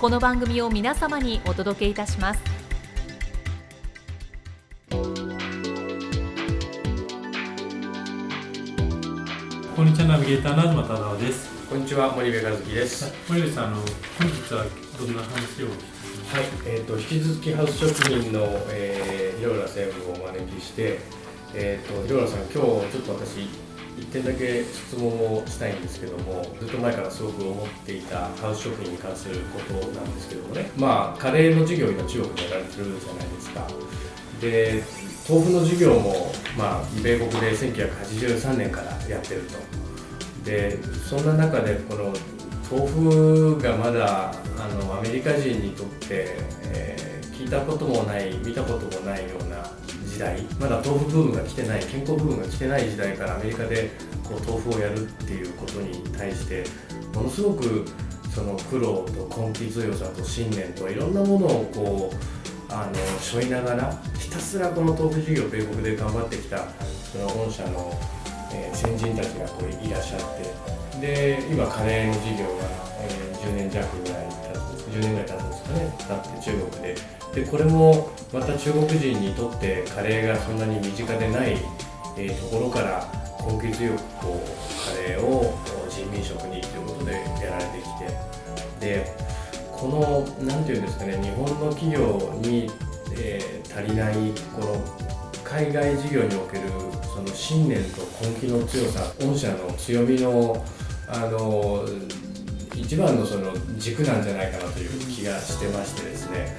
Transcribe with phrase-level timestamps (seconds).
[0.00, 2.40] この番組を皆様にお届けいたします。
[9.74, 11.66] こんにちはナビゲーターの東忠夫です。
[11.68, 13.12] こんにちは森部和樹です。
[13.28, 14.66] 森部さんあの本日は
[15.00, 21.00] どんな話をはい、えっ、と引き続きハウス職人の、えー、広浦専務をお招きして、
[21.56, 23.48] えっ、と広浦さん今日ちょっと私
[24.00, 33.66] 一点だけ質問をしたいんですけども、ずっと前からすごく思っていたハウス職人に関することなんですけどもね、まあカレーの授業今中国でやられてるじゃないですか。
[34.40, 34.82] で
[35.28, 42.14] 豆腐の授業も、まあ、米国で1983年からやってるとでそんな中でこの
[42.70, 46.36] 豆腐がまだあのアメリカ人にとって、
[46.72, 49.67] えー聞いたこともない見たこともないような
[50.18, 53.88] 時代まだ豆腐ブームが来てない健康ブームが来てない時代からアメリカで
[54.24, 56.64] こう豆腐をやるっていうことに対して
[57.14, 57.84] ものすごく
[58.34, 66.64] その苦労と根気強さと信念といろんなものをこうあの背負いながらひたすらこの豆腐事業米国で頑張ってきた
[67.12, 67.92] その御社の、
[68.52, 72.64] え先人たちがこういらっしゃってで今カレーの事業が、
[73.00, 73.08] え
[73.40, 77.17] 10年弱ぐらい経つ10年ぐらい経つんですかね経って中国で。
[77.34, 81.56] でこれもまた中国人にとってカレーがそんなに身近でない、
[82.16, 83.06] えところから
[83.46, 85.58] 根気強くこうカレーを
[85.88, 89.16] 人民食にということでやられてきてで
[89.72, 92.70] このなんていうんですかね日本の企業に、
[93.16, 94.14] えー足りない
[94.56, 94.84] この
[95.44, 96.64] 海外事業における
[97.14, 100.64] その信念と根気の強さ御社の強みの
[101.06, 101.84] あの
[102.74, 106.56] 一番のその軸なんじゃないかなという気がしてましてですね。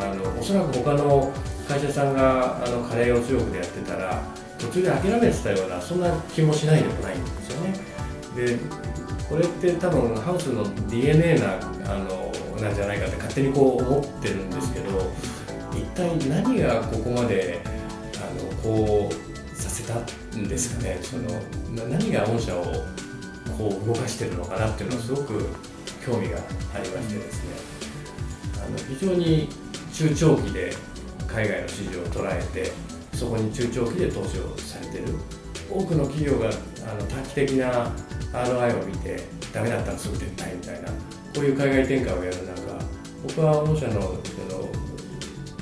[0.00, 1.32] あのおそらく他の
[1.68, 4.22] 会社さんがあのカレーを中国でやってたら
[4.58, 7.74] 途中で諦めてたようなそんな気もしないでもないんですよね。
[8.36, 8.58] で
[9.28, 11.54] これって多分ハウスの DNA な
[11.86, 15.12] あのなんじゃないかって勝手にこう思ってるんですけど
[15.72, 17.60] 一体何がここまで
[18.16, 19.94] あのこうさせた
[20.36, 20.98] んですかね？
[21.02, 22.64] その何が御社を
[23.56, 25.48] こう動かしてるのかなっていうのはすごく
[26.04, 26.38] 興味が
[26.74, 27.50] ありましてですね
[28.66, 29.48] あの非常に
[30.00, 30.72] 中長期で
[31.28, 32.72] 海外の市場を捉えて
[33.14, 35.04] そこに中長期で投資をされてる。
[35.70, 37.92] 多くの企業があの短期的な
[38.32, 39.20] ROI を見て
[39.52, 40.94] ダメだったらすぐ撤退みたいなこ
[41.36, 42.78] ういう海外展開をやる中
[43.22, 44.68] 僕は御社のその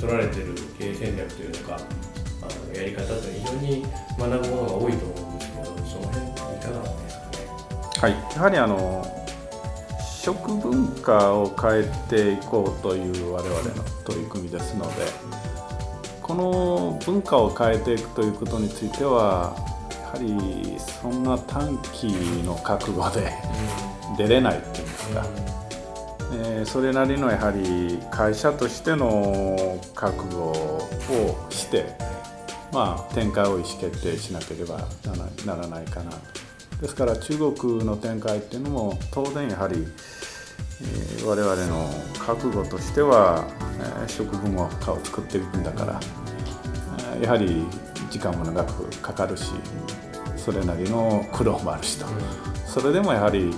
[0.00, 3.84] 取られてる経営戦略というのかあのやり方と非常に
[4.16, 7.38] 学ぶものが多いと思うんですけどその辺いかがですかね。
[7.98, 9.17] はい、やはりあの
[10.20, 15.06] 食文化を変えていこうという我々の取り組みですので
[16.20, 19.56] この文化を変えていくということについては
[20.02, 22.08] やはりそんな短期
[22.44, 23.32] の覚悟で
[24.18, 25.26] 出れないっていうんですか、
[26.32, 31.94] えーそれなりのやはり会社としての覚悟をして、
[32.72, 35.12] まあ、展開を意思決定しなければな
[35.46, 36.37] らならないかなと。
[36.80, 39.86] ですから中国の展開っていうのも当然やはり、
[40.80, 41.90] えー我々の
[42.24, 43.44] 覚悟としては、
[43.80, 46.00] えー食文化を作っていくんだから、
[47.16, 47.64] えーやはり
[48.10, 49.50] 時間も長くかかるし
[50.36, 52.06] それなりの苦労もあるしと、
[52.66, 53.52] それでもやはり、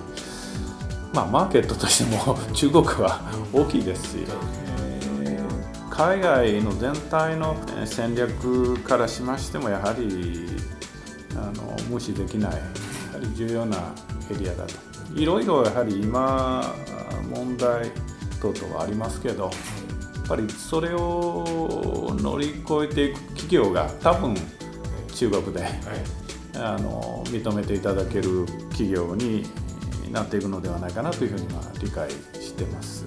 [1.13, 3.21] まあ、マーケットとしても 中国は
[3.53, 10.47] 大きいですし、えー海外の全体の戦略からしましてもやはり
[11.37, 12.53] あの無視できない
[13.21, 13.95] り重要な
[14.31, 14.75] エリアだと
[15.15, 16.75] いろいろやはり今あ
[17.35, 17.91] 問題
[18.41, 24.35] 等々はありますけどやっぱりそれを乗り越えていく企業が多分
[25.15, 25.73] 中国ではい
[26.57, 29.45] あの認めていただける企業に
[30.11, 33.05] なっていくのではないかなというふうには理解してます。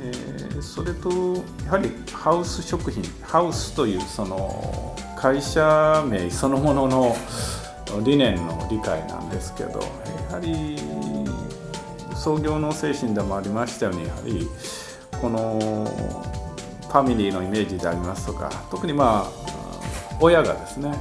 [0.00, 0.34] えー
[0.64, 1.10] それと
[1.66, 7.16] やはりハウス食品ハウスというその会社名そのものの
[8.00, 9.80] 理念の理解なんですけど
[10.30, 10.78] やはり
[12.16, 14.48] 創業の精神でもありましたようにやはり
[15.20, 15.58] この
[16.82, 19.44] ファミリーのイメージでありますとか特にまあ
[20.20, 20.94] 親がですね、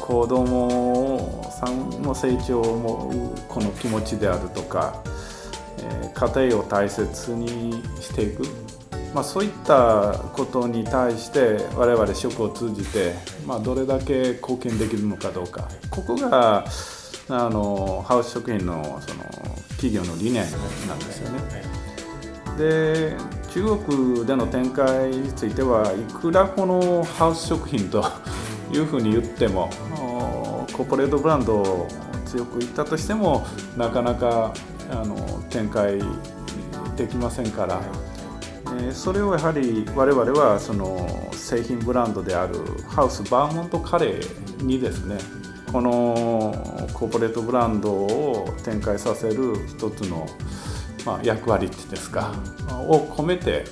[0.00, 5.02] 子供さんの成長を思うこの気持ちであるとか、
[5.78, 8.44] え家庭を大切にしていく、
[9.16, 13.14] まあ、そういったことに対して我々職を通じて、
[13.46, 16.66] まあ、どれだけ貢献できるのかどうかここが
[17.30, 19.24] あのハウス食品のその
[19.70, 20.44] 企業の理念
[20.86, 21.40] なんですよね。
[22.58, 23.16] で
[23.54, 28.04] 中国での展開についてはいくらこのハウス食品と
[28.70, 29.70] いうふうに言っても
[30.74, 31.88] コーポレートブランドを
[32.26, 33.46] 強く言ったとしても
[33.78, 34.52] なかなか
[34.90, 35.16] あの
[35.48, 35.98] 展開
[36.96, 37.80] できませんから、
[38.80, 42.54] えそれをやはり我々はその製品ブランドである
[42.88, 45.18] ハウスバーモントカレーにですね
[45.72, 50.26] このコーポレートブランドを展開させる一つの、
[51.04, 52.34] まあ、役割っていうんですか
[52.88, 53.64] を込めて、はい。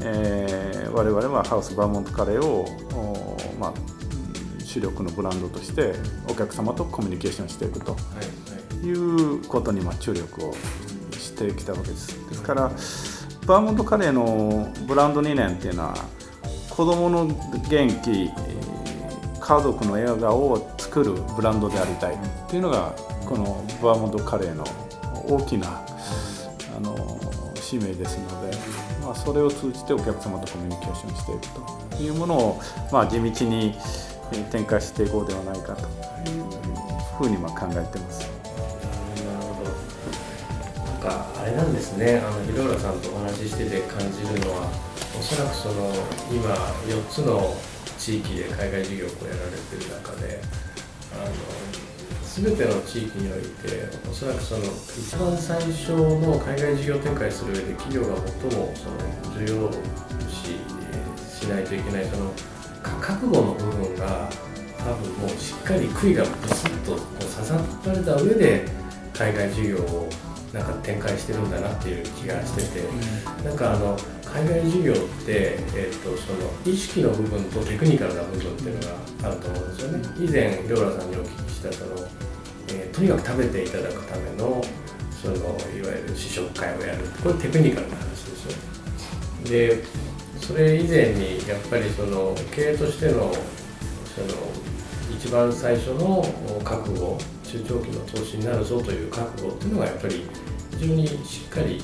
[0.00, 3.74] えー、我々はハウスバーモントカレーを、まあ、
[4.64, 5.94] 主力のブランドとして
[6.28, 7.96] お客様とコミュニケーションしていくと
[8.82, 8.90] い。
[8.90, 10.54] うことにま注力を
[11.12, 12.28] してきたわけです。
[12.28, 12.72] ですから
[13.48, 15.94] バーモントカレーのブランド理念っていうのは
[16.68, 18.30] 子どもの元気
[19.40, 24.64] 家族の笑顔を作るブランドでありたいっていうのがこのバーモントカレーの
[25.26, 25.82] 大きな
[26.76, 26.94] あの
[27.54, 28.56] 使命ですので、
[29.02, 32.60] まあ、それを通じてお客様とコミュニケーションしていくというものを、
[32.92, 33.74] まあ、地道に
[34.52, 35.88] 展開していこうではないかと
[36.30, 36.44] いう
[37.16, 38.27] ふうにま考えてます。
[41.08, 42.20] かあれなんですね。
[42.20, 44.68] あの広浦さんとお話ししてて感じるのは
[45.18, 45.90] おそらくその
[46.30, 46.54] 今
[46.86, 47.56] 4つの
[47.96, 50.40] 地域で海外事業をやられてる中で
[51.12, 51.32] あの
[52.22, 59.72] 全ての地域においておそらくその一番最初の海外事業展開する上で企業が最もその重要
[60.28, 60.60] 視
[61.26, 62.30] しないといけないその
[63.00, 64.30] 覚悟の部分が
[64.78, 68.64] 多分もうしっかり杭がブスッとこう刺さられた上で
[69.12, 70.08] 海外事業を
[70.52, 80.08] なんか展開してるんだなっていう気がしてて、うん、なんかあの海外事業って、えーと、その意識の部分とテクニカルな部分っていうのがあると思うんですよね。
[80.18, 81.96] 以前亮良さんにお聞きしたその、
[82.68, 84.62] えー、とにかく食べていただくための
[85.22, 89.48] そのいわゆる試食会をやるこれテクニカルな話ですよ。
[89.48, 89.84] で
[90.40, 93.32] それ以前にやっぱりその経営としての
[94.14, 94.58] その
[95.14, 96.24] 一番最初の
[96.64, 97.18] 覚悟
[97.48, 100.22] 中長期の投資になるぞという覚悟っていうのがやっぱり
[100.78, 101.82] 非常にしっかり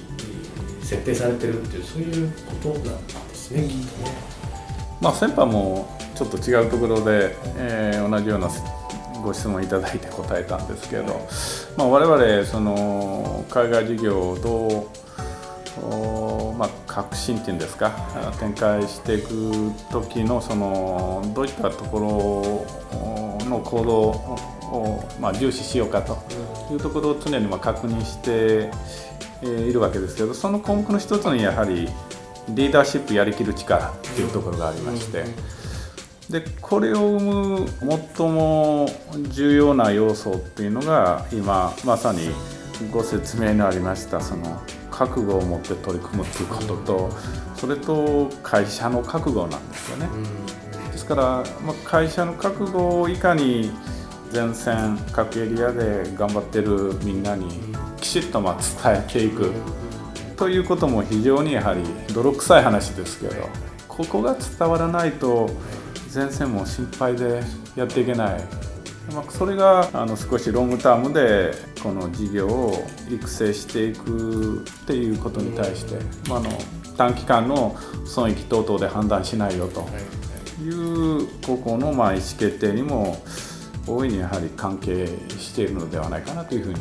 [0.83, 2.31] 設定されてるっていうそういう
[2.63, 4.13] ことなんですね、きっとね。
[5.01, 8.49] まあ、先般もちょっと違うところで、えー、同じような
[9.23, 11.27] ご質問いただいて答えたんですけど、
[11.79, 14.91] まあ、我々その海外事業をど
[16.53, 17.91] う、まあ、革新っていうんですか
[18.39, 22.67] 展開していく時のそのどういったとこ
[23.41, 26.19] ろの行動を、まあ、重視しようかと
[26.73, 28.71] いうところを常にま確認して
[29.43, 31.89] いるわけですけどその項目の一つにやはり
[32.49, 35.25] リーダーシップやりきる力っていうところがありまして。
[36.31, 37.69] でこれを生む
[38.17, 38.89] 最も
[39.29, 42.31] 重要な要素っていうのが今まさに
[42.91, 47.11] ご説明のありましたその覚悟を持って取り組むっていうことと
[47.57, 50.09] それと会社の覚悟なんですよね。
[50.93, 51.23] ですから、
[51.65, 53.73] まあ、会社の覚悟をいかに
[54.35, 57.47] 前線各エリアで頑張ってるみんなに
[58.01, 59.53] きちっとま伝えていく
[60.37, 63.49] ということも非常にやはり泥臭い話ですけど
[63.87, 65.49] ここが伝わらないと
[66.13, 67.45] 前線も心配で
[67.77, 68.41] やっていけない、
[69.15, 75.95] ま、それがあの少しロングタームでこの事業を育成していくっていうことに対して、
[76.29, 76.51] まあ、の
[76.97, 79.89] 短期間の損益等々で判断しないよと
[80.61, 83.23] いうここのま意思決定にも
[83.87, 85.07] 大いにやはり関係
[85.39, 86.81] しているのではないかなというふうに。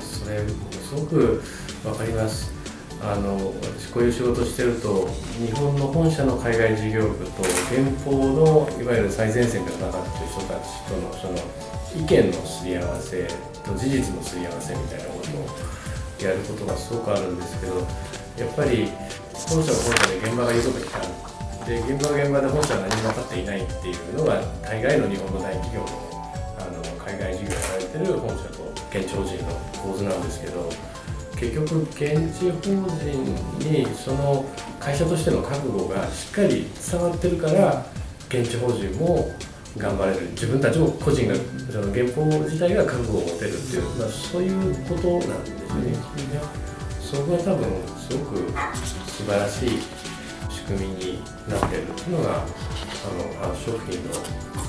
[0.00, 1.42] それすごく
[1.82, 2.56] 分かります。
[3.02, 10.02] あの私こういう仕事してると日本の本社の海外事業部と現邦のいわゆる最前線で戦ってる
[10.32, 11.36] 人たちとのその
[11.94, 13.28] 意見のすり合わせ
[13.64, 17.76] と事実のすり合わせみたいなことをやることがすごくあるんですけど
[18.38, 18.88] やっぱり
[19.32, 21.26] 本社は本社で現場が言うこと聞かん
[21.66, 26.05] で現場は現場で本社は何も分かっていないっていうのが大概の日本の大企業の
[27.06, 30.68] 海外事業やられてる本社と県庁人の構図なんですけど
[31.38, 33.22] 結局現地法人
[33.60, 34.44] にその
[34.80, 37.86] 会社としての覚悟がしっかり伝わってるから
[38.28, 39.30] 現地法人も
[39.78, 41.34] 頑張れる自分たちも個人が
[41.70, 46.66] その原稿自体が覚悟を持てるっていう、まあ、そういうことなんですよね。
[47.00, 48.36] そこが多分すごく
[49.06, 49.68] 素晴らしい
[50.50, 54.65] 仕組みになってるっていうのがあのハウス食品の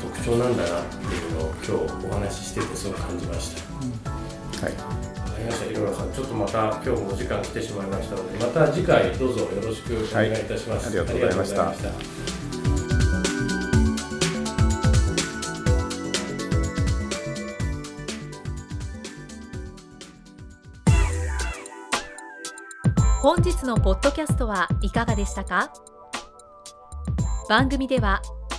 [0.00, 3.62] 特徴なんだなっていうのを今日お話ししててすごく感じました。
[4.66, 4.72] はい。
[4.72, 10.96] わかりました、いろいろさん、ちょっとまた今日もお時間来てしまいましたので、また次回どうぞよろしくお願いいたします。
[10.96, 11.06] はい。
[11.06, 11.72] ありがとうございました。
[23.20, 25.70] 本日のポッドキャストはいかがでしたか？
[27.48, 28.22] 番組では